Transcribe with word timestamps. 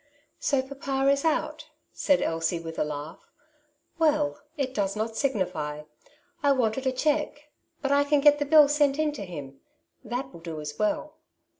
So 0.39 0.63
papa 0.63 1.09
is 1.11 1.21
outP^^ 1.21 1.65
said 1.93 2.23
Elsie 2.23 2.59
with 2.59 2.79
a 2.79 2.83
laugh. 2.83 3.19
Well, 3.99 4.41
it 4.57 4.73
does 4.73 4.95
not 4.95 5.15
signify. 5.15 5.83
I 6.41 6.53
wanted 6.53 6.87
a 6.87 6.91
cheque, 6.91 7.49
but 7.83 7.91
I 7.91 8.03
can 8.03 8.19
get 8.19 8.39
the 8.39 8.45
bill 8.45 8.67
sent 8.67 8.97
in 8.97 9.11
to 9.11 9.25
him 9.25 9.59
\ 9.79 9.93
that 10.03 10.33
will 10.33 10.39
do 10.41 10.59
as 10.59 10.79
well. 10.79 11.17